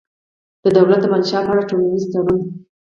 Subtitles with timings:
[0.63, 2.39] د دولت د منشا په اړه ټولنیز تړون